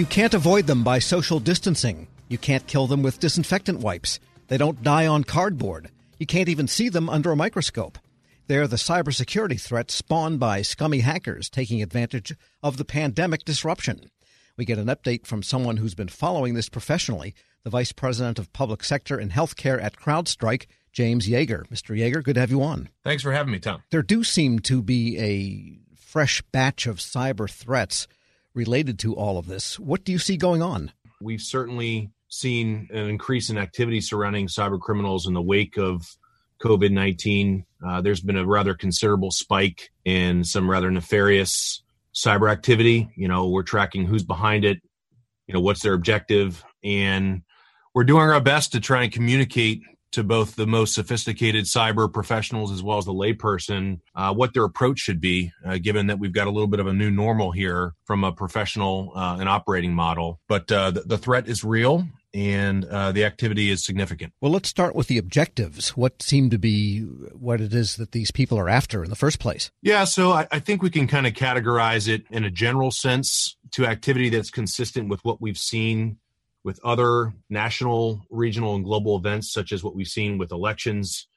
You 0.00 0.06
can't 0.06 0.32
avoid 0.32 0.66
them 0.66 0.82
by 0.82 0.98
social 0.98 1.38
distancing. 1.38 2.06
You 2.26 2.38
can't 2.38 2.66
kill 2.66 2.86
them 2.86 3.02
with 3.02 3.20
disinfectant 3.20 3.80
wipes. 3.80 4.18
They 4.48 4.56
don't 4.56 4.82
die 4.82 5.06
on 5.06 5.24
cardboard. 5.24 5.90
You 6.16 6.24
can't 6.24 6.48
even 6.48 6.68
see 6.68 6.88
them 6.88 7.10
under 7.10 7.30
a 7.30 7.36
microscope. 7.36 7.98
They're 8.46 8.66
the 8.66 8.76
cybersecurity 8.76 9.60
threat 9.60 9.90
spawned 9.90 10.40
by 10.40 10.62
scummy 10.62 11.00
hackers 11.00 11.50
taking 11.50 11.82
advantage 11.82 12.34
of 12.62 12.78
the 12.78 12.84
pandemic 12.86 13.44
disruption. 13.44 14.10
We 14.56 14.64
get 14.64 14.78
an 14.78 14.86
update 14.86 15.26
from 15.26 15.42
someone 15.42 15.76
who's 15.76 15.94
been 15.94 16.08
following 16.08 16.54
this 16.54 16.70
professionally, 16.70 17.34
the 17.62 17.68
Vice 17.68 17.92
President 17.92 18.38
of 18.38 18.54
Public 18.54 18.82
Sector 18.82 19.18
and 19.18 19.32
Healthcare 19.32 19.82
at 19.82 19.98
CrowdStrike, 19.98 20.64
James 20.94 21.28
Yeager. 21.28 21.68
Mr. 21.68 21.94
Yeager, 21.94 22.24
good 22.24 22.36
to 22.36 22.40
have 22.40 22.50
you 22.50 22.62
on. 22.62 22.88
Thanks 23.04 23.22
for 23.22 23.32
having 23.32 23.52
me, 23.52 23.58
Tom. 23.58 23.82
There 23.90 24.02
do 24.02 24.24
seem 24.24 24.60
to 24.60 24.80
be 24.80 25.18
a 25.18 25.94
fresh 25.94 26.40
batch 26.52 26.86
of 26.86 26.96
cyber 27.00 27.50
threats 27.50 28.08
related 28.54 28.98
to 29.00 29.14
all 29.14 29.38
of 29.38 29.46
this. 29.46 29.78
What 29.78 30.04
do 30.04 30.12
you 30.12 30.18
see 30.18 30.36
going 30.36 30.62
on? 30.62 30.92
We've 31.20 31.40
certainly 31.40 32.10
seen 32.28 32.88
an 32.90 33.08
increase 33.08 33.50
in 33.50 33.58
activity 33.58 34.00
surrounding 34.00 34.46
cyber 34.46 34.80
criminals 34.80 35.26
in 35.26 35.34
the 35.34 35.42
wake 35.42 35.76
of 35.76 36.06
COVID 36.62 36.90
19. 36.90 37.64
Uh, 37.86 38.00
there's 38.00 38.20
been 38.20 38.36
a 38.36 38.46
rather 38.46 38.74
considerable 38.74 39.30
spike 39.30 39.90
in 40.04 40.44
some 40.44 40.70
rather 40.70 40.90
nefarious 40.90 41.82
cyber 42.14 42.50
activity. 42.50 43.10
You 43.16 43.28
know, 43.28 43.48
we're 43.48 43.62
tracking 43.62 44.04
who's 44.06 44.24
behind 44.24 44.64
it, 44.64 44.78
you 45.46 45.54
know, 45.54 45.60
what's 45.60 45.82
their 45.82 45.94
objective, 45.94 46.64
and 46.84 47.42
we're 47.94 48.04
doing 48.04 48.30
our 48.30 48.40
best 48.40 48.72
to 48.72 48.80
try 48.80 49.02
and 49.02 49.12
communicate 49.12 49.80
to 50.12 50.24
both 50.24 50.56
the 50.56 50.66
most 50.66 50.94
sophisticated 50.94 51.64
cyber 51.64 52.12
professionals 52.12 52.72
as 52.72 52.82
well 52.82 52.98
as 52.98 53.04
the 53.04 53.12
layperson 53.12 54.00
uh, 54.14 54.32
what 54.32 54.54
their 54.54 54.64
approach 54.64 54.98
should 54.98 55.20
be, 55.20 55.52
uh, 55.64 55.78
given 55.78 56.06
that 56.08 56.18
we've 56.18 56.32
got 56.32 56.46
a 56.46 56.50
little 56.50 56.68
bit 56.68 56.80
of 56.80 56.86
a 56.86 56.92
new 56.92 57.10
normal 57.10 57.52
here 57.52 57.94
from 58.04 58.24
a 58.24 58.32
professional 58.32 59.12
uh, 59.14 59.36
and 59.38 59.48
operating 59.48 59.94
model. 59.94 60.40
But 60.48 60.70
uh, 60.70 60.90
the, 60.90 61.00
the, 61.00 61.18
threat 61.18 61.48
is 61.48 61.62
real. 61.62 62.06
And 62.32 62.84
uh, 62.84 63.10
the 63.10 63.24
activity 63.24 63.70
is 63.70 63.84
significant. 63.84 64.32
Well, 64.40 64.52
let's 64.52 64.68
start 64.68 64.94
with 64.94 65.08
the 65.08 65.18
objectives. 65.18 65.96
What 65.96 66.22
seem 66.22 66.48
to 66.50 66.58
be 66.58 67.00
what 67.00 67.60
it 67.60 67.74
is 67.74 67.96
that 67.96 68.12
these 68.12 68.30
people 68.30 68.56
are 68.56 68.68
after 68.68 69.02
in 69.02 69.10
the 69.10 69.16
first 69.16 69.40
place? 69.40 69.72
Yeah, 69.82 70.04
so 70.04 70.30
I, 70.30 70.46
I 70.52 70.60
think 70.60 70.80
we 70.80 70.90
can 70.90 71.08
kind 71.08 71.26
of 71.26 71.32
categorize 71.32 72.06
it 72.06 72.22
in 72.30 72.44
a 72.44 72.50
general 72.50 72.92
sense 72.92 73.56
to 73.72 73.84
activity 73.84 74.28
that's 74.28 74.50
consistent 74.50 75.08
with 75.08 75.24
what 75.24 75.40
we've 75.40 75.58
seen 75.58 76.18
with 76.64 76.78
other 76.84 77.32
national, 77.48 78.22
regional, 78.30 78.74
and 78.74 78.84
global 78.84 79.16
events, 79.16 79.52
such 79.52 79.72
as 79.72 79.82
what 79.82 79.94
we've 79.94 80.06
seen 80.06 80.38
with 80.38 80.52
elections 80.52 81.28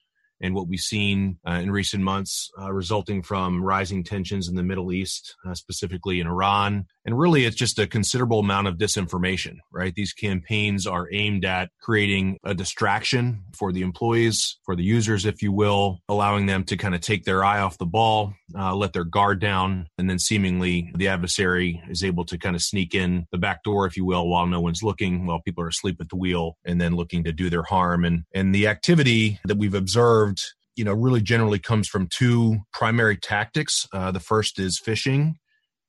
and 0.44 0.53
what 0.53 0.67
we've 0.67 0.80
seen 0.80 1.39
uh, 1.47 1.53
in 1.53 1.72
recent 1.72 2.03
months 2.03 2.52
uh, 2.61 2.72
resulting 2.72 3.23
from 3.23 3.63
rising 3.63 4.03
tensions 4.03 4.49
in 4.49 4.55
the 4.55 4.61
Middle 4.61 4.91
East, 4.91 5.36
uh, 5.47 5.55
specifically 5.55 6.19
in 6.19 6.27
Iran. 6.27 6.86
And 7.05 7.17
really, 7.17 7.45
it's 7.45 7.55
just 7.55 7.80
a 7.80 7.88
considerable 7.88 8.39
amount 8.39 8.67
of 8.67 8.77
disinformation, 8.77 9.58
right? 9.71 9.95
These 9.95 10.14
campaigns 10.14 10.86
are 10.86 11.08
aimed 11.11 11.45
at 11.45 11.69
creating 11.81 12.38
a 12.44 12.53
distraction 12.53 13.44
for 13.58 13.71
the 13.71 13.81
employees, 13.81 14.58
for 14.66 14.75
the 14.75 14.83
users, 14.83 15.25
if 15.25 15.41
you 15.41 15.52
will, 15.52 15.99
allowing 16.09 16.45
them 16.45 16.64
to 16.66 16.77
kind 16.77 16.94
of 16.94 17.02
take 17.02 17.23
their 17.23 17.44
eye 17.44 17.59
off 17.59 17.77
the 17.77 17.86
ball, 17.86 18.33
uh, 18.58 18.75
let 18.75 18.94
their 18.94 19.03
guard 19.05 19.39
down, 19.39 19.88
and 19.97 20.09
then 20.09 20.19
seemingly 20.19 20.91
the 20.95 21.08
adversary 21.08 21.81
is 21.89 22.03
able 22.03 22.25
to 22.25 22.38
kind 22.38 22.55
of 22.55 22.61
sneak 22.61 22.94
in 22.94 23.25
the 23.31 23.38
back 23.38 23.64
door, 23.64 23.86
if 23.86 23.95
you 23.95 24.05
will, 24.05 24.27
while 24.27 24.45
no 24.45 24.59
one's 24.59 24.83
looking, 24.83 25.25
while 25.25 25.41
people 25.41 25.64
are 25.64 25.69
asleep 25.69 25.97
at 26.02 26.09
the 26.09 26.17
wheel, 26.17 26.58
and 26.66 26.81
then 26.81 26.95
looking 26.95 27.23
to 27.23 27.31
do 27.31 27.49
their 27.49 27.64
harm. 27.64 28.03
And, 28.03 28.23
and 28.33 28.53
the 28.53 28.67
activity 28.67 29.39
that 29.45 29.58
we've 29.58 29.73
observed 29.73 30.33
you 30.76 30.84
know, 30.84 30.94
really 30.94 31.22
generally 31.22 31.59
comes 31.59 31.88
from 31.88 32.08
two 32.08 32.58
primary 32.72 33.17
tactics. 33.17 33.88
Uh, 33.94 34.12
the 34.12 34.20
first 34.20 34.59
is 34.59 34.80
phishing, 34.80 35.34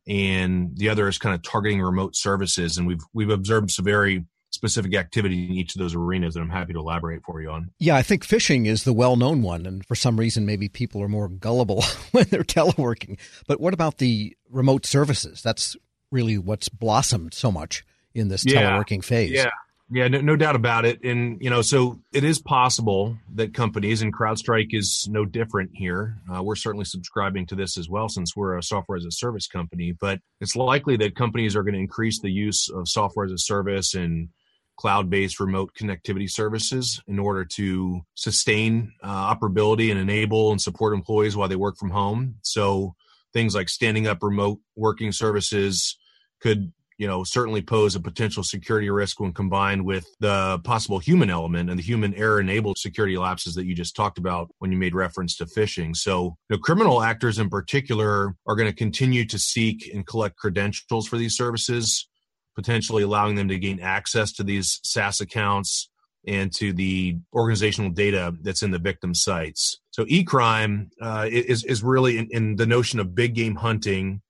and 0.07 0.77
the 0.77 0.89
other 0.89 1.09
is 1.09 1.19
kind 1.19 1.35
of 1.35 1.43
targeting 1.43 1.81
remote 1.81 2.17
services. 2.17 2.77
And 2.77 2.87
we've 2.87 3.03
we've 3.13 3.31
observed 3.31 3.71
some 3.71 3.85
very 3.85 4.25
specific 4.51 4.95
activity 4.95 5.47
in 5.47 5.53
each 5.53 5.75
of 5.75 5.81
those 5.81 5.95
arenas 5.95 6.35
that 6.35 6.41
I'm 6.41 6.51
happy 6.51 6.73
to 6.73 6.79
elaborate 6.79 7.25
for 7.25 7.43
you 7.43 7.51
on. 7.51 7.71
Yeah, 7.79 7.97
I 7.97 8.03
think 8.03 8.25
phishing 8.25 8.67
is 8.67 8.85
the 8.85 8.93
well-known 8.93 9.43
one, 9.43 9.67
and 9.67 9.85
for 9.85 9.97
some 9.97 10.19
reason, 10.19 10.47
maybe 10.47 10.69
people 10.69 11.03
are 11.03 11.09
more 11.09 11.29
gullible 11.29 11.83
when 12.13 12.27
they're 12.31 12.45
teleworking. 12.45 13.19
But 13.47 13.61
what 13.61 13.75
about 13.75 13.99
the 13.99 14.37
remote 14.49 14.87
services? 14.87 15.43
That's 15.43 15.77
really 16.11 16.39
what's 16.39 16.69
blossomed 16.69 17.35
so 17.35 17.51
much 17.51 17.85
in 18.15 18.29
this 18.29 18.45
yeah, 18.47 18.63
teleworking 18.63 19.05
phase. 19.05 19.33
Yeah. 19.33 19.51
Yeah, 19.91 20.09
no, 20.09 20.21
no, 20.23 20.35
doubt 20.35 20.57
about 20.57 20.87
it. 20.87 21.05
And, 21.05 21.41
you 21.43 21.51
know, 21.51 21.61
so 21.61 22.01
it 22.13 22.25
is 22.25 22.41
possible 22.41 23.19
that 23.35 23.53
companies, 23.53 24.01
and 24.01 24.15
CrowdStrike 24.15 24.73
is 24.73 25.07
no 25.11 25.27
different 25.27 25.73
here. 25.75 26.17
Uh, 26.33 26.43
we're 26.43 26.57
certainly 26.57 26.87
subscribing 26.87 27.47
to 27.47 27.55
this 27.55 27.77
as 27.77 27.89
well 27.89 28.09
since 28.09 28.35
we're 28.35 28.57
a 28.57 28.63
software 28.63 28.97
as 28.97 29.05
a 29.05 29.11
service 29.11 29.47
company, 29.47 29.93
but 29.93 30.21
it's 30.41 30.57
likely 30.57 30.97
that 30.97 31.17
companies 31.17 31.55
are 31.55 31.63
going 31.63 31.75
to 31.75 31.81
increase 31.81 32.19
the 32.21 32.31
use 32.31 32.71
of 32.71 32.89
software 32.89 33.27
as 33.27 33.33
a 33.33 33.39
service 33.39 33.95
and 33.95 34.31
cloud 34.77 35.11
based 35.11 35.39
remote 35.39 35.73
connectivity 35.79 36.31
services 36.31 37.01
in 37.07 37.19
order 37.19 37.45
to 37.45 38.01
sustain 38.15 38.93
uh, 39.03 39.35
operability 39.35 39.91
and 39.91 40.01
enable 40.01 40.51
and 40.51 40.61
support 40.61 40.95
employees 40.95 41.37
while 41.37 41.49
they 41.49 41.57
work 41.57 41.77
from 41.77 41.91
home. 41.91 42.37
So 42.43 42.95
things 43.33 43.55
like 43.55 43.69
standing 43.69 44.07
up 44.07 44.23
remote 44.23 44.61
working 44.77 45.13
services 45.13 45.99
could 46.41 46.73
you 46.99 47.07
know 47.07 47.25
certainly 47.25 47.63
pose 47.63 47.95
a 47.95 48.01
potential 48.01 48.43
security 48.43 48.91
risk 48.91 49.21
when 49.21 49.33
combined 49.33 49.85
with 49.85 50.07
the 50.21 50.59
possible 50.65 50.99
human 50.99 51.31
element 51.31 51.71
and 51.71 51.79
the 51.79 51.83
human 51.83 52.15
error 52.15 52.41
enabled 52.41 52.79
security 52.79 53.17
lapses 53.17 53.55
that 53.55 53.67
you 53.67 53.75
just 53.75 53.97
talked 53.97 54.19
about 54.19 54.49
when 54.59 54.71
you 54.73 54.79
made 54.79 54.95
reference 54.95 55.37
to 55.37 55.45
phishing 55.45 55.95
so 55.95 56.37
you 56.49 56.57
know, 56.57 56.59
criminal 56.59 57.03
actors 57.03 57.39
in 57.39 57.49
particular 57.49 58.35
are 58.47 58.57
going 58.57 58.69
to 58.69 58.77
continue 58.77 59.25
to 59.25 59.39
seek 59.39 59.91
and 59.93 60.07
collect 60.07 60.37
credentials 60.37 61.07
for 61.07 61.17
these 61.19 61.37
services 61.37 62.09
potentially 62.55 63.03
allowing 63.03 63.35
them 63.35 63.49
to 63.49 63.59
gain 63.59 63.81
access 63.81 64.33
to 64.33 64.45
these 64.45 64.81
SaaS 64.85 65.21
accounts 65.21 65.91
and 66.27 66.53
to 66.55 66.73
the 66.73 67.19
organizational 67.35 67.91
data 67.91 68.35
that's 68.43 68.63
in 68.63 68.71
the 68.71 68.79
victim 68.79 69.15
sites. 69.15 69.81
So 69.91 70.05
e-crime 70.09 70.91
uh, 71.01 71.29
is 71.31 71.65
is 71.65 71.83
really 71.83 72.19
in, 72.19 72.29
in 72.31 72.57
the 72.57 72.67
notion 72.67 72.99
of 72.99 73.15
big 73.15 73.35
game 73.35 73.57
hunting 73.57 74.23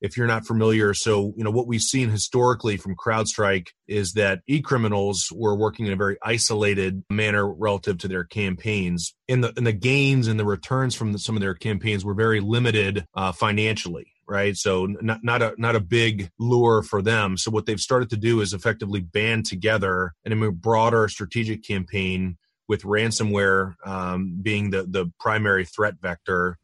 if 0.00 0.16
you're 0.16 0.26
not 0.26 0.46
familiar. 0.46 0.94
So, 0.94 1.32
you 1.36 1.44
know, 1.44 1.50
what 1.50 1.66
we've 1.66 1.80
seen 1.80 2.10
historically 2.10 2.76
from 2.76 2.96
CrowdStrike 2.96 3.68
is 3.88 4.12
that 4.12 4.40
e-criminals 4.46 5.28
were 5.34 5.56
working 5.56 5.86
in 5.86 5.92
a 5.92 5.96
very 5.96 6.16
isolated 6.22 7.02
manner 7.10 7.52
relative 7.52 7.98
to 7.98 8.08
their 8.08 8.24
campaigns. 8.24 9.14
And 9.28 9.42
the, 9.42 9.52
and 9.56 9.66
the 9.66 9.72
gains 9.72 10.28
and 10.28 10.38
the 10.38 10.44
returns 10.44 10.94
from 10.94 11.12
the, 11.12 11.18
some 11.18 11.36
of 11.36 11.40
their 11.40 11.54
campaigns 11.54 12.04
were 12.04 12.14
very 12.14 12.40
limited 12.40 13.06
uh, 13.14 13.32
financially 13.32 14.12
right? 14.28 14.56
So 14.56 14.86
not 14.86 15.22
not 15.22 15.40
a 15.42 15.54
not 15.56 15.76
a 15.76 15.80
big 15.80 16.30
lure 16.38 16.82
for 16.82 17.00
them. 17.00 17.36
So 17.36 17.50
what 17.50 17.66
they've 17.66 17.78
started 17.78 18.10
to 18.10 18.16
do 18.16 18.40
is 18.40 18.52
effectively 18.52 19.00
band 19.00 19.46
together 19.46 20.14
in 20.24 20.32
a 20.32 20.52
broader 20.52 21.08
strategic 21.08 21.64
campaign 21.64 22.36
with 22.68 22.82
ransomware 22.82 23.74
um, 23.84 24.38
being 24.42 24.70
the 24.70 24.82
the 24.82 25.12
primary 25.20 25.64
threat 25.64 25.94
vector 26.00 26.58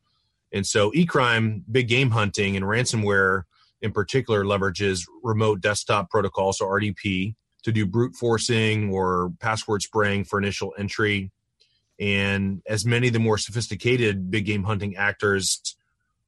and 0.52 0.66
so 0.66 0.92
e-crime, 0.94 1.64
big 1.70 1.88
game 1.88 2.10
hunting, 2.10 2.56
and 2.56 2.64
ransomware 2.64 3.42
in 3.80 3.92
particular 3.92 4.44
leverages 4.44 5.06
remote 5.22 5.60
desktop 5.60 6.10
protocols, 6.10 6.58
so 6.58 6.66
RDP, 6.66 7.34
to 7.62 7.72
do 7.72 7.86
brute 7.86 8.14
forcing 8.14 8.90
or 8.90 9.32
password 9.40 9.82
spraying 9.82 10.24
for 10.24 10.38
initial 10.38 10.72
entry. 10.78 11.30
And 11.98 12.62
as 12.66 12.84
many 12.84 13.08
of 13.08 13.12
the 13.12 13.18
more 13.18 13.38
sophisticated 13.38 14.30
big 14.30 14.46
game 14.46 14.64
hunting 14.64 14.96
actors 14.96 15.76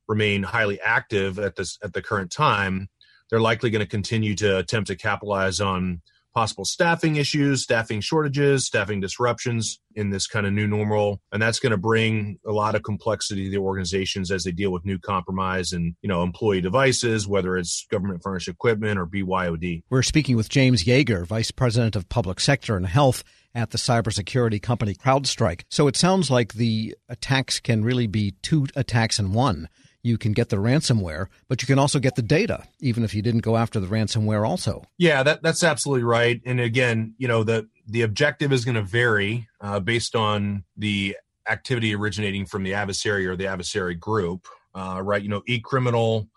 remain 0.07 0.43
highly 0.43 0.81
active 0.81 1.39
at 1.39 1.57
this 1.57 1.79
at 1.83 1.93
the 1.93 2.03
current 2.03 2.31
time, 2.31 2.89
they're 3.31 3.41
likely 3.41 3.71
going 3.71 3.81
to 3.81 3.89
continue 3.89 4.34
to 4.37 4.59
attempt 4.59 4.89
to 4.89 4.97
capitalize 4.97 5.61
on 5.61 6.03
possible 6.34 6.65
staffing 6.65 7.17
issues, 7.17 7.62
staffing 7.62 8.00
shortages, 8.00 8.67
staffing 8.67 9.00
disruptions 9.00 9.81
in 9.95 10.11
this 10.11 10.27
kind 10.27 10.47
of 10.47 10.53
new 10.53 10.67
normal. 10.67 11.21
And 11.33 11.41
that's 11.41 11.61
going 11.61 11.71
to 11.71 11.78
bring 11.78 12.39
a 12.47 12.53
lot 12.53 12.75
of 12.75 12.83
complexity 12.83 13.45
to 13.45 13.50
the 13.50 13.59
organizations 13.59 14.31
as 14.31 14.45
they 14.45 14.50
deal 14.50 14.72
with 14.72 14.84
new 14.84 14.99
compromise 14.99 15.72
and, 15.72 15.95
you 16.03 16.09
know, 16.09 16.22
employee 16.22 16.61
devices, 16.61 17.28
whether 17.28 17.56
it's 17.56 17.87
government 17.91 18.22
furnished 18.22 18.49
equipment 18.49 18.99
or 18.99 19.06
BYOD. 19.06 19.84
We're 19.89 20.03
speaking 20.03 20.37
with 20.37 20.49
James 20.49 20.84
Yeager, 20.84 21.25
Vice 21.27 21.51
President 21.51 21.97
of 21.97 22.09
Public 22.09 22.41
Sector 22.41 22.77
and 22.77 22.86
Health 22.86 23.22
at 23.54 23.71
the 23.71 23.78
cybersecurity 23.78 24.60
company 24.60 24.95
CrowdStrike. 24.95 25.63
So 25.71 25.86
it 25.86 25.97
sounds 25.97 26.31
like 26.31 26.54
the 26.54 26.97
attacks 27.09 27.60
can 27.60 27.84
really 27.84 28.09
be 28.09 28.33
two 28.42 28.66
attacks 28.75 29.19
in 29.19 29.33
one 29.33 29.69
you 30.04 30.18
can 30.18 30.33
get 30.33 30.51
the 30.51 30.56
ransomware, 30.56 31.28
but 31.48 31.62
you 31.62 31.66
can 31.66 31.78
also 31.78 31.98
get 31.98 32.15
the 32.15 32.22
data, 32.22 32.62
even 32.78 33.03
if 33.03 33.15
you 33.15 33.22
didn't 33.22 33.41
go 33.41 33.56
after 33.56 33.80
the 33.80 33.86
ransomware 33.86 34.47
also. 34.47 34.84
Yeah, 34.98 35.22
that, 35.22 35.42
that's 35.42 35.65
absolutely 35.65 36.04
right. 36.04 36.41
And 36.45 36.60
again, 36.60 37.15
you 37.16 37.27
know, 37.27 37.42
the, 37.42 37.68
the 37.89 38.03
objective 38.03 38.53
is 38.53 38.66
going 38.66 38.74
to 38.74 38.83
vary 38.83 39.48
uh, 39.62 39.80
based 39.80 40.15
on 40.15 40.65
the 40.77 41.16
activity 41.48 41.95
originating 41.95 42.45
from 42.45 42.65
the 42.65 42.74
adversary 42.74 43.27
or 43.27 43.34
the 43.34 43.47
adversary 43.47 43.95
group, 43.95 44.47
uh, 44.74 45.01
right? 45.03 45.22
You 45.22 45.30
know, 45.30 45.42
e-criminal 45.47 46.28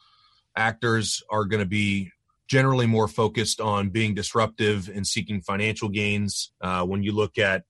actors 0.55 1.21
are 1.29 1.43
going 1.43 1.59
to 1.59 1.67
be 1.67 2.11
generally 2.47 2.85
more 2.85 3.09
focused 3.09 3.59
on 3.59 3.89
being 3.89 4.15
disruptive 4.15 4.89
and 4.89 5.05
seeking 5.05 5.41
financial 5.41 5.89
gains. 5.89 6.51
Uh, 6.61 6.85
when 6.85 7.03
you 7.03 7.11
look 7.11 7.37
at 7.37 7.63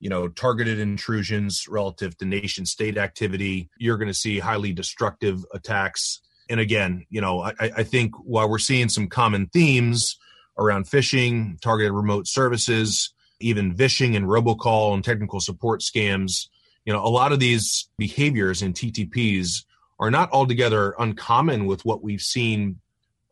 you 0.00 0.10
know 0.10 0.28
targeted 0.28 0.78
intrusions 0.78 1.66
relative 1.68 2.16
to 2.18 2.24
nation 2.24 2.66
state 2.66 2.98
activity 2.98 3.70
you're 3.78 3.98
going 3.98 4.08
to 4.08 4.14
see 4.14 4.38
highly 4.38 4.72
destructive 4.72 5.44
attacks 5.54 6.20
and 6.48 6.58
again 6.58 7.06
you 7.10 7.20
know 7.20 7.40
I, 7.42 7.52
I 7.60 7.82
think 7.84 8.14
while 8.16 8.48
we're 8.48 8.58
seeing 8.58 8.88
some 8.88 9.08
common 9.08 9.46
themes 9.46 10.16
around 10.60 10.84
phishing, 10.84 11.58
targeted 11.60 11.92
remote 11.92 12.28
services, 12.28 13.12
even 13.40 13.74
vishing 13.74 14.14
and 14.14 14.26
robocall 14.26 14.94
and 14.94 15.02
technical 15.02 15.40
support 15.40 15.80
scams. 15.80 16.48
You 16.84 16.92
know, 16.92 17.04
a 17.04 17.08
lot 17.08 17.32
of 17.32 17.40
these 17.40 17.88
behaviors 17.98 18.62
in 18.62 18.74
TTPs 18.74 19.64
are 19.98 20.10
not 20.10 20.30
altogether 20.32 20.94
uncommon 20.98 21.66
with 21.66 21.84
what 21.84 22.02
we've 22.02 22.20
seen 22.20 22.80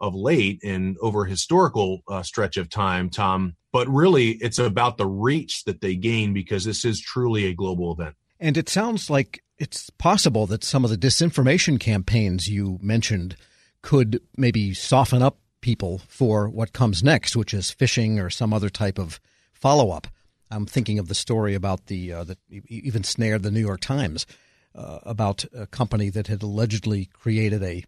of 0.01 0.15
late 0.15 0.61
and 0.65 0.97
over 1.01 1.25
a 1.25 1.29
historical 1.29 2.01
uh, 2.09 2.23
stretch 2.23 2.57
of 2.57 2.71
time, 2.71 3.11
Tom. 3.11 3.55
But 3.73 3.89
really, 3.89 4.31
it's 4.33 4.59
about 4.59 4.97
the 4.97 5.07
reach 5.07 5.65
that 5.65 5.81
they 5.81 5.95
gain 5.95 6.33
because 6.33 6.65
this 6.65 6.85
is 6.85 7.01
truly 7.01 7.47
a 7.47 7.55
global 7.55 7.93
event. 7.93 8.15
And 8.41 8.57
it 8.57 8.69
sounds 8.69 9.11
like 9.11 9.43
it's 9.59 9.91
possible 9.91 10.47
that 10.47 10.65
some 10.65 10.85
of 10.85 10.91
the 10.91 10.97
disinformation 10.97 11.79
campaigns 11.81 12.49
you 12.49 12.79
mentioned 12.81 13.37
could 13.83 14.21
maybe 14.37 14.75
soften 14.75 15.23
up 15.23 15.39
people 15.61 16.01
for 16.09 16.49
what 16.49 16.73
comes 16.73 17.03
next, 17.03 17.37
which 17.37 17.53
is 17.53 17.75
phishing 17.77 18.23
or 18.23 18.31
some 18.31 18.53
other 18.53 18.69
type 18.69 18.99
of 18.99 19.21
follow 19.53 19.91
up. 19.91 20.07
I'm 20.51 20.67
thinking 20.67 20.99
of 20.99 21.09
the 21.09 21.15
story 21.15 21.55
about 21.55 21.87
the 21.87 22.13
uh, 22.13 22.25
that 22.25 22.39
even 22.69 23.05
snared 23.05 23.43
the 23.43 23.51
New 23.51 23.61
York 23.61 23.81
Times 23.81 24.27
uh, 24.75 25.01
about 25.03 25.45
a 25.55 25.67
company 25.67 26.11
that 26.11 26.29
had 26.29 26.43
allegedly 26.43 27.07
created 27.07 27.63
a 27.63 27.85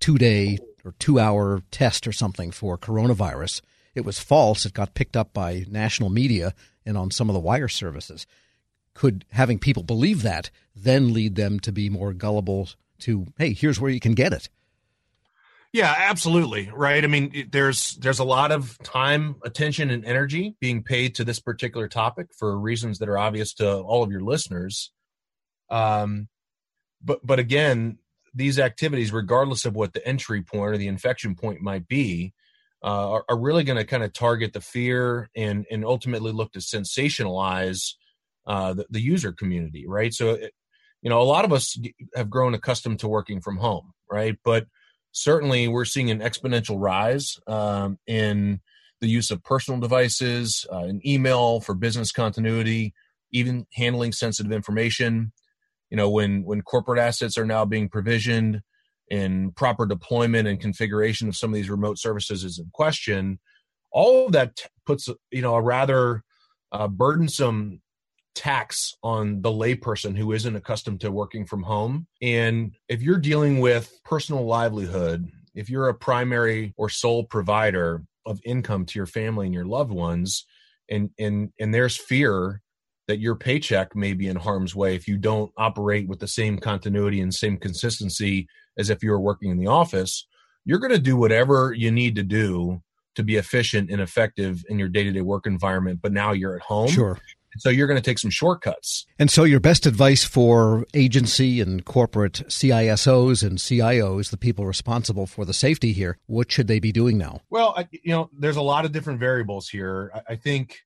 two 0.00 0.18
day 0.18 0.58
or 0.84 0.94
two 0.98 1.18
hour 1.18 1.62
test 1.70 2.06
or 2.06 2.12
something 2.12 2.50
for 2.50 2.78
coronavirus. 2.78 3.60
It 3.94 4.04
was 4.04 4.18
false. 4.18 4.64
It 4.64 4.74
got 4.74 4.94
picked 4.94 5.16
up 5.16 5.32
by 5.32 5.66
national 5.68 6.10
media 6.10 6.54
and 6.86 6.96
on 6.96 7.10
some 7.10 7.28
of 7.28 7.34
the 7.34 7.40
wire 7.40 7.68
services. 7.68 8.26
Could 8.94 9.24
having 9.30 9.58
people 9.58 9.82
believe 9.82 10.22
that 10.22 10.50
then 10.74 11.12
lead 11.12 11.36
them 11.36 11.60
to 11.60 11.72
be 11.72 11.88
more 11.88 12.12
gullible 12.12 12.70
to, 13.00 13.26
hey, 13.38 13.52
here's 13.52 13.80
where 13.80 13.90
you 13.90 14.00
can 14.00 14.14
get 14.14 14.32
it? 14.32 14.48
Yeah, 15.72 15.94
absolutely. 15.96 16.70
Right. 16.74 17.04
I 17.04 17.06
mean, 17.06 17.48
there's 17.52 17.94
there's 17.96 18.18
a 18.18 18.24
lot 18.24 18.50
of 18.50 18.76
time, 18.82 19.36
attention, 19.44 19.90
and 19.90 20.04
energy 20.04 20.56
being 20.58 20.82
paid 20.82 21.14
to 21.16 21.24
this 21.24 21.38
particular 21.38 21.86
topic 21.86 22.28
for 22.36 22.58
reasons 22.58 22.98
that 22.98 23.08
are 23.08 23.18
obvious 23.18 23.54
to 23.54 23.78
all 23.78 24.02
of 24.02 24.10
your 24.10 24.22
listeners. 24.22 24.90
Um, 25.68 26.26
but 27.00 27.24
but 27.24 27.38
again, 27.38 27.98
these 28.34 28.58
activities, 28.58 29.12
regardless 29.12 29.64
of 29.64 29.74
what 29.74 29.92
the 29.92 30.06
entry 30.06 30.42
point 30.42 30.62
or 30.62 30.76
the 30.76 30.88
infection 30.88 31.34
point 31.34 31.60
might 31.60 31.88
be, 31.88 32.32
uh, 32.82 33.10
are, 33.10 33.24
are, 33.28 33.38
really 33.38 33.64
going 33.64 33.76
to 33.76 33.84
kind 33.84 34.02
of 34.02 34.12
target 34.12 34.52
the 34.54 34.60
fear 34.60 35.28
and 35.36 35.66
and 35.70 35.84
ultimately 35.84 36.32
look 36.32 36.50
to 36.52 36.60
sensationalize 36.60 37.94
uh, 38.46 38.72
the, 38.72 38.86
the 38.88 39.00
user 39.00 39.32
community. 39.32 39.86
Right. 39.86 40.14
So, 40.14 40.30
it, 40.30 40.52
you 41.02 41.10
know, 41.10 41.20
a 41.20 41.24
lot 41.24 41.44
of 41.44 41.52
us 41.52 41.78
have 42.14 42.30
grown 42.30 42.54
accustomed 42.54 43.00
to 43.00 43.08
working 43.08 43.40
from 43.40 43.58
home. 43.58 43.92
Right, 44.10 44.36
but 44.44 44.66
certainly 45.12 45.68
we're 45.68 45.84
seeing 45.84 46.10
an 46.10 46.20
exponential 46.20 46.76
rise 46.78 47.38
um, 47.46 47.98
in 48.06 48.60
the 49.00 49.08
use 49.08 49.30
of 49.30 49.42
personal 49.42 49.80
devices, 49.80 50.66
uh, 50.72 50.84
an 50.84 51.00
email 51.06 51.60
for 51.60 51.74
business 51.74 52.12
continuity, 52.12 52.94
even 53.32 53.66
handling 53.74 54.12
sensitive 54.12 54.52
information. 54.52 55.32
You 55.90 55.96
know, 55.96 56.10
when 56.10 56.44
when 56.44 56.62
corporate 56.62 57.00
assets 57.00 57.36
are 57.36 57.46
now 57.46 57.64
being 57.64 57.88
provisioned 57.88 58.62
and 59.10 59.54
proper 59.56 59.86
deployment 59.86 60.46
and 60.46 60.60
configuration 60.60 61.28
of 61.28 61.36
some 61.36 61.50
of 61.50 61.54
these 61.54 61.70
remote 61.70 61.98
services 61.98 62.44
is 62.44 62.58
in 62.58 62.70
question, 62.72 63.40
all 63.90 64.26
of 64.26 64.32
that 64.32 64.60
puts 64.86 65.08
you 65.30 65.42
know 65.42 65.54
a 65.54 65.62
rather 65.62 66.22
uh, 66.72 66.88
burdensome 66.88 67.80
tax 68.34 68.94
on 69.02 69.42
the 69.42 69.50
layperson 69.50 70.16
who 70.16 70.32
isn't 70.32 70.56
accustomed 70.56 71.00
to 71.00 71.10
working 71.10 71.44
from 71.44 71.62
home. 71.62 72.06
And 72.22 72.76
if 72.88 73.02
you're 73.02 73.18
dealing 73.18 73.60
with 73.60 73.92
personal 74.04 74.46
livelihood, 74.46 75.28
if 75.54 75.68
you're 75.68 75.88
a 75.88 75.94
primary 75.94 76.72
or 76.76 76.88
sole 76.88 77.24
provider 77.24 78.04
of 78.24 78.40
income 78.44 78.86
to 78.86 78.98
your 78.98 79.06
family 79.06 79.46
and 79.46 79.54
your 79.54 79.66
loved 79.66 79.90
ones, 79.90 80.46
and 80.88 81.10
and 81.18 81.52
and 81.58 81.74
there's 81.74 81.96
fear 81.96 82.62
that 83.10 83.18
your 83.18 83.34
paycheck 83.34 83.96
may 83.96 84.12
be 84.14 84.28
in 84.28 84.36
harm's 84.36 84.74
way 84.74 84.94
if 84.94 85.08
you 85.08 85.18
don't 85.18 85.50
operate 85.56 86.08
with 86.08 86.20
the 86.20 86.28
same 86.28 86.56
continuity 86.56 87.20
and 87.20 87.34
same 87.34 87.56
consistency 87.56 88.46
as 88.78 88.88
if 88.88 89.02
you 89.02 89.10
were 89.10 89.20
working 89.20 89.50
in 89.50 89.58
the 89.58 89.66
office, 89.66 90.28
you're 90.64 90.78
going 90.78 90.92
to 90.92 90.98
do 90.98 91.16
whatever 91.16 91.74
you 91.76 91.90
need 91.90 92.14
to 92.14 92.22
do 92.22 92.80
to 93.16 93.24
be 93.24 93.34
efficient 93.34 93.90
and 93.90 94.00
effective 94.00 94.64
in 94.68 94.78
your 94.78 94.88
day-to-day 94.88 95.20
work 95.20 95.44
environment 95.44 95.98
but 96.00 96.12
now 96.12 96.30
you're 96.30 96.54
at 96.54 96.62
home 96.62 96.88
sure 96.88 97.18
so 97.58 97.68
you're 97.68 97.88
going 97.88 97.98
to 97.98 98.02
take 98.02 98.18
some 98.18 98.30
shortcuts. 98.30 99.06
And 99.18 99.30
so 99.30 99.44
your 99.44 99.60
best 99.60 99.86
advice 99.86 100.22
for 100.22 100.86
agency 100.94 101.60
and 101.60 101.84
corporate 101.84 102.44
CISOs 102.46 103.42
and 103.42 103.58
CIOs, 103.58 104.30
the 104.30 104.36
people 104.36 104.66
responsible 104.66 105.26
for 105.26 105.44
the 105.44 105.52
safety 105.52 105.92
here, 105.92 106.16
what 106.26 106.52
should 106.52 106.68
they 106.68 106.78
be 106.78 106.92
doing 106.92 107.18
now? 107.18 107.40
Well, 107.50 107.76
you 107.90 108.12
know, 108.12 108.30
there's 108.38 108.56
a 108.56 108.62
lot 108.62 108.84
of 108.84 108.92
different 108.92 109.18
variables 109.18 109.68
here. 109.68 110.12
I 110.28 110.36
think 110.36 110.80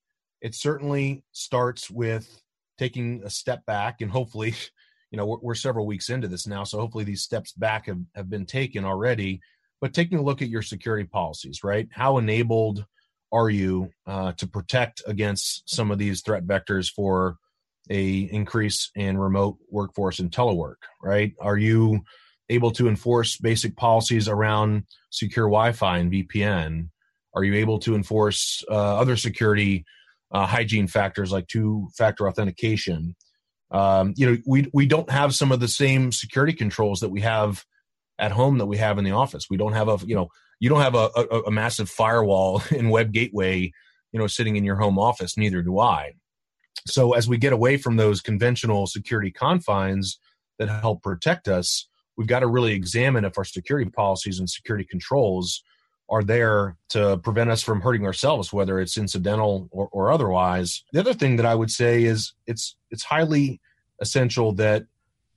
it 0.44 0.55
certainly 0.55 1.25
starts 1.32 1.91
with 1.91 2.43
taking 2.79 3.23
a 3.25 3.31
step 3.31 3.64
back 3.64 4.02
and 4.02 4.11
hopefully, 4.11 4.55
you 5.11 5.17
know, 5.17 5.26
we're, 5.26 5.38
we're 5.41 5.55
several 5.55 5.87
weeks 5.87 6.11
into 6.11 6.29
this 6.29 6.46
now. 6.46 6.62
So 6.64 6.79
hopefully 6.79 7.05
these 7.05 7.23
steps 7.23 7.52
back 7.52 7.87
have, 7.87 8.00
have 8.14 8.29
been 8.29 8.44
taken 8.44 8.85
already, 8.85 9.41
but 9.81 9.94
taking 9.94 10.19
a 10.19 10.23
look 10.23 10.43
at 10.43 10.50
your 10.50 10.61
security 10.61 11.08
policies, 11.08 11.64
right? 11.64 11.88
How 11.91 12.19
enabled 12.19 12.85
are 13.32 13.49
you 13.49 13.91
uh, 14.06 14.32
to 14.32 14.46
protect 14.46 15.02
against 15.06 15.62
some 15.67 15.91
of 15.91 15.96
these 15.96 16.20
threat 16.20 16.47
vectors 16.47 16.93
for 16.93 17.38
a 17.90 18.20
increase 18.31 18.90
in 18.94 19.17
remote 19.19 19.58
workforce 19.70 20.19
and 20.19 20.31
telework 20.31 20.76
right 21.02 21.35
are 21.38 21.58
you 21.58 22.02
able 22.49 22.70
to 22.70 22.88
enforce 22.88 23.37
basic 23.37 23.76
policies 23.76 24.26
around 24.26 24.85
secure 25.11 25.49
wi-fi 25.49 25.99
and 25.99 26.11
vpn 26.11 26.88
are 27.35 27.44
you 27.44 27.52
able 27.52 27.79
to 27.79 27.94
enforce 27.94 28.64
uh, 28.70 28.97
other 28.99 29.17
security 29.17 29.85
uh, 30.35 30.47
hygiene 30.47 30.87
factors 30.87 31.33
like 31.33 31.47
two 31.47 31.89
factor 31.97 32.29
authentication 32.29 33.17
um, 33.71 34.13
you 34.17 34.31
know 34.31 34.37
we 34.47 34.69
we 34.75 34.85
don't 34.85 35.11
have 35.11 35.35
some 35.35 35.51
of 35.51 35.61
the 35.61 35.69
same 35.69 36.13
security 36.13 36.53
controls 36.53 37.01
that 37.01 37.09
we 37.09 37.23
have 37.23 37.65
at 38.19 38.31
home 38.31 38.59
that 38.59 38.67
we 38.67 38.77
have 38.77 38.99
in 38.99 39.05
the 39.05 39.11
office 39.11 39.47
we 39.49 39.57
don't 39.57 39.73
have 39.73 39.89
a 39.89 39.97
you 40.07 40.15
know 40.15 40.29
you 40.61 40.69
don't 40.69 40.81
have 40.81 40.95
a, 40.95 41.11
a, 41.17 41.41
a 41.43 41.51
massive 41.51 41.91
firewall 41.91 42.63
and 42.71 42.91
web 42.91 43.13
gateway, 43.13 43.73
you 44.13 44.19
know, 44.19 44.27
sitting 44.27 44.57
in 44.57 44.65
your 44.65 44.77
home 44.77 44.99
office. 44.99 45.37
Neither 45.37 45.63
do 45.63 45.79
I. 45.79 46.15
So 46.87 47.13
as 47.13 47.29
we 47.29 47.39
get 47.39 47.53
away 47.53 47.77
from 47.77 47.97
those 47.97 48.21
conventional 48.21 48.87
security 48.87 49.31
confines 49.31 50.19
that 50.59 50.69
help 50.69 51.03
protect 51.03 51.49
us, 51.49 51.89
we've 52.17 52.27
got 52.27 52.41
to 52.41 52.47
really 52.47 52.73
examine 52.73 53.25
if 53.25 53.39
our 53.39 53.45
security 53.45 53.91
policies 53.91 54.39
and 54.39 54.49
security 54.49 54.87
controls 54.89 55.63
are 56.11 56.23
there 56.23 56.77
to 56.91 57.19
prevent 57.19 57.51
us 57.51 57.62
from 57.62 57.81
hurting 57.81 58.05
ourselves, 58.05 58.53
whether 58.53 58.79
it's 58.79 58.99
incidental 58.99 59.69
or, 59.71 59.88
or 59.90 60.12
otherwise. 60.12 60.85
The 60.93 61.00
other 61.00 61.14
thing 61.14 61.37
that 61.37 61.47
I 61.47 61.55
would 61.55 61.71
say 61.71 62.05
is 62.05 62.35
it's 62.47 62.76
it's 62.90 63.05
highly 63.05 63.61
essential 64.00 64.52
that 64.55 64.87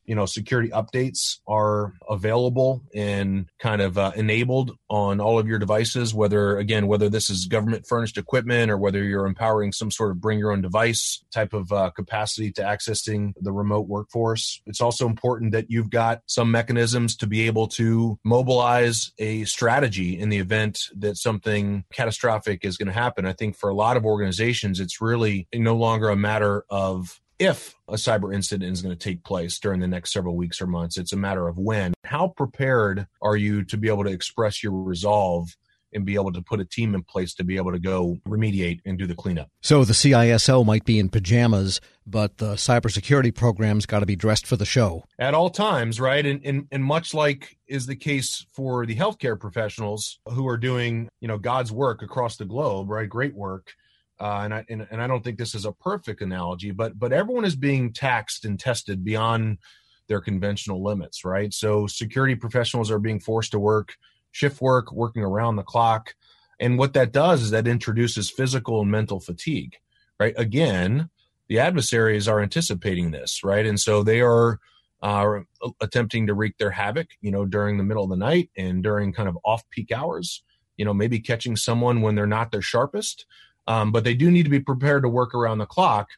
you 0.08 0.16
know 0.16 0.26
security 0.26 0.70
updates 0.70 1.40
are 1.48 1.94
available 2.10 2.82
and 2.96 3.46
kind 3.60 3.82
of 3.82 3.98
uh, 3.98 4.12
enabled 4.16 4.72
on 4.90 5.20
all 5.20 5.38
of 5.38 5.48
your 5.48 5.60
devices 5.60 6.14
whether 6.14 6.58
again 6.58 6.88
whether 6.88 7.10
this 7.10 7.30
is 7.30 7.46
government 7.46 7.86
furnished 7.88 8.18
equipment 8.18 8.72
or 8.72 8.78
whether 8.78 9.04
you're 9.04 9.26
empowering 9.26 9.72
some 9.72 9.92
sort 9.92 10.12
of 10.12 10.22
bring 10.22 10.40
your 10.40 10.52
own 10.52 10.62
device 10.62 11.24
type 11.32 11.54
of 11.54 11.72
uh, 11.72 11.90
capacity 11.92 12.52
to 12.52 12.62
accessing 12.62 13.34
the 13.42 13.52
remote 13.52 13.88
workforce. 13.88 14.62
It's 14.66 14.82
also 14.82 15.08
important 15.08 15.52
that 15.52 15.70
you've 15.70 15.90
got 15.90 16.22
some 16.26 16.52
mechanisms 16.52 17.16
to 17.18 17.28
be 17.28 17.48
able 17.48 17.68
to 17.70 18.18
mobilize 18.24 19.12
a 19.18 19.44
strategy 19.46 20.18
in 20.18 20.30
the 20.30 20.38
event 20.38 20.80
that 20.98 21.18
something 21.18 21.84
catastrophic 21.94 22.64
is 22.64 22.78
going 22.78 22.88
to 22.88 22.94
happen. 22.94 23.26
I 23.26 23.34
think 23.34 23.56
for 23.58 23.70
a 23.70 23.76
lot 23.76 23.98
of 23.98 24.06
organizations 24.06 24.80
it's 24.80 25.02
really 25.02 25.48
no 25.54 25.76
longer 25.76 26.10
a 26.10 26.16
matter 26.16 26.64
of 26.70 27.20
if 27.39 27.75
a 27.88 27.94
cyber 27.94 28.34
incident 28.34 28.72
is 28.72 28.82
going 28.82 28.96
to 28.96 29.03
take 29.03 29.24
place 29.24 29.60
during 29.60 29.79
the 29.79 29.88
next 29.88 30.12
several 30.12 30.36
weeks 30.36 30.62
or 30.62 30.67
months. 30.67 30.98
It's 30.98 31.13
a 31.13 31.17
matter 31.17 31.48
of 31.48 31.58
when. 31.58 31.94
How 32.03 32.29
prepared 32.29 33.08
are 33.22 33.38
you 33.38 33.63
to 33.65 33.77
be 33.77 33.88
able 33.88 34.03
to 34.03 34.12
express 34.12 34.63
your 34.63 34.74
resolve 34.74 35.56
and 35.94 36.06
be 36.06 36.15
able 36.15 36.34
to 36.34 36.41
put 36.41 36.60
a 36.60 36.65
team 36.65 36.94
in 36.94 37.01
place 37.01 37.34
to 37.36 37.46
be 37.46 37.56
able 37.56 37.72
to 37.72 37.79
go 37.79 38.17
remediate 38.27 38.79
and 38.86 38.98
do 38.98 39.08
the 39.08 39.15
cleanup? 39.15 39.50
So 39.62 39.86
the 39.86 39.94
CISO 39.94 40.65
might 40.65 40.84
be 40.84 41.00
in 41.00 41.10
pajamas, 41.10 41.79
but 42.06 42.38
the 42.38 42.56
cybersecurity 42.56 43.34
program's 43.34 43.86
got 43.86 44.00
to 44.00 44.06
be 44.06 44.15
dressed 44.15 44.46
for 44.46 44.58
the 44.58 44.65
show. 44.65 45.06
At 45.17 45.34
all 45.34 45.50
times, 45.50 46.00
right? 46.00 46.25
And, 46.25 46.41
and, 46.44 46.67
and 46.72 46.84
much 46.84 47.13
like 47.13 47.58
is 47.67 47.86
the 47.86 47.96
case 47.96 48.46
for 48.53 48.86
the 48.86 48.96
healthcare 48.96 49.39
professionals 49.39 50.20
who 50.27 50.48
are 50.48 50.58
doing, 50.58 51.08
you 51.22 51.27
know, 51.27 51.38
God's 51.38 51.72
work 51.72 52.01
across 52.01 52.36
the 52.36 52.46
globe, 52.46 52.89
right? 52.89 53.08
Great 53.08 53.36
work 53.36 53.74
uh, 54.19 54.41
and 54.43 54.53
I 54.53 54.65
and, 54.69 54.88
and 54.89 55.01
I 55.01 55.07
don't 55.07 55.24
think 55.24 55.38
this 55.38 55.55
is 55.55 55.65
a 55.65 55.71
perfect 55.71 56.21
analogy, 56.21 56.71
but 56.71 56.97
but 56.97 57.13
everyone 57.13 57.45
is 57.45 57.55
being 57.55 57.93
taxed 57.93 58.45
and 58.45 58.59
tested 58.59 59.03
beyond 59.03 59.59
their 60.07 60.21
conventional 60.21 60.83
limits, 60.83 61.25
right? 61.25 61.53
So 61.53 61.88
security 61.88 62.36
professionals 62.36 62.89
are 62.89 63.00
being 63.00 63.19
forced 63.19 63.51
to 63.51 63.59
work 63.59 63.95
shift 64.31 64.62
work, 64.62 64.91
working 64.91 65.24
around 65.24 65.55
the 65.55 65.63
clock, 65.63 66.13
and 66.59 66.77
what 66.77 66.93
that 66.93 67.12
does 67.12 67.41
is 67.41 67.51
that 67.51 67.67
introduces 67.67 68.29
physical 68.29 68.81
and 68.81 68.91
mental 68.91 69.19
fatigue, 69.19 69.75
right? 70.19 70.33
Again, 70.38 71.09
the 71.47 71.59
adversaries 71.59 72.27
are 72.27 72.41
anticipating 72.41 73.12
this, 73.12 73.43
right, 73.43 73.65
and 73.65 73.79
so 73.79 74.03
they 74.03 74.21
are 74.21 74.59
uh, 75.01 75.39
attempting 75.81 76.27
to 76.27 76.33
wreak 76.33 76.57
their 76.57 76.71
havoc, 76.71 77.07
you 77.21 77.31
know, 77.31 77.45
during 77.45 77.77
the 77.77 77.83
middle 77.83 78.03
of 78.03 78.09
the 78.09 78.15
night 78.15 78.50
and 78.57 78.83
during 78.83 79.13
kind 79.13 79.29
of 79.29 79.38
off 79.43 79.63
peak 79.69 79.91
hours 79.91 80.43
you 80.77 80.86
know, 80.86 80.93
maybe 80.93 81.19
catching 81.19 81.55
someone 81.55 82.01
when 82.01 82.15
they're 82.15 82.27
not 82.27 82.51
their 82.51 82.62
sharpest. 82.62 83.25
Um, 83.67 83.91
but 83.91 84.03
they 84.03 84.13
do 84.13 84.31
need 84.31 84.43
to 84.43 84.50
be 84.50 84.59
prepared 84.59 85.03
to 85.03 85.09
work 85.09 85.36
around 85.36 85.57
the 85.57 85.65
clock. 85.65 86.09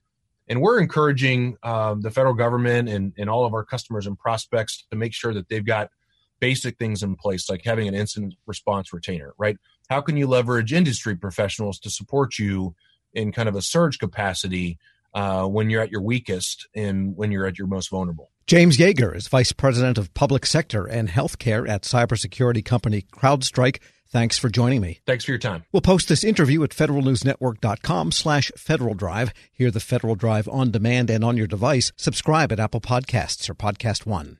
And 0.47 0.61
we're 0.61 0.79
encouraging 0.79 1.57
um, 1.63 2.01
the 2.01 2.11
federal 2.11 2.33
government 2.33 2.89
and, 2.89 3.13
and 3.17 3.29
all 3.29 3.45
of 3.45 3.53
our 3.53 3.63
customers 3.63 4.07
and 4.07 4.17
prospects 4.17 4.85
to 4.91 4.97
make 4.97 5.13
sure 5.13 5.33
that 5.33 5.49
they've 5.49 5.65
got 5.65 5.89
basic 6.39 6.77
things 6.77 7.03
in 7.03 7.15
place, 7.15 7.49
like 7.49 7.63
having 7.63 7.87
an 7.87 7.93
incident 7.93 8.33
response 8.45 8.93
retainer, 8.93 9.33
right? 9.37 9.57
How 9.89 10.01
can 10.01 10.17
you 10.17 10.27
leverage 10.27 10.73
industry 10.73 11.15
professionals 11.15 11.79
to 11.79 11.89
support 11.89 12.39
you 12.39 12.75
in 13.13 13.31
kind 13.31 13.49
of 13.49 13.55
a 13.55 13.61
surge 13.61 13.99
capacity 13.99 14.77
uh, 15.13 15.45
when 15.45 15.69
you're 15.69 15.81
at 15.81 15.91
your 15.91 16.01
weakest 16.01 16.67
and 16.75 17.15
when 17.15 17.31
you're 17.31 17.45
at 17.45 17.57
your 17.57 17.67
most 17.67 17.89
vulnerable? 17.89 18.31
James 18.49 18.77
Yeager 18.79 19.15
is 19.15 19.27
Vice 19.27 19.51
President 19.51 19.99
of 19.99 20.11
Public 20.15 20.43
Sector 20.43 20.87
and 20.87 21.07
Healthcare 21.07 21.69
at 21.69 21.83
cybersecurity 21.83 22.65
company 22.65 23.03
CrowdStrike. 23.03 23.77
Thanks 24.11 24.39
for 24.39 24.49
joining 24.49 24.81
me. 24.81 25.01
Thanks 25.05 25.23
for 25.23 25.29
your 25.29 25.37
time. 25.37 25.65
We'll 25.71 25.83
post 25.83 26.09
this 26.09 26.23
interview 26.23 26.63
at 26.63 26.71
federalnewsnetwork.com 26.71 28.11
slash 28.11 28.51
Federal 28.57 28.95
Drive. 28.95 29.33
Hear 29.51 29.69
the 29.69 29.79
Federal 29.79 30.15
Drive 30.15 30.49
on 30.49 30.71
demand 30.71 31.11
and 31.11 31.23
on 31.23 31.37
your 31.37 31.45
device. 31.45 31.91
Subscribe 31.95 32.51
at 32.51 32.59
Apple 32.59 32.81
Podcasts 32.81 33.47
or 33.51 33.53
Podcast 33.53 34.07
One. 34.07 34.39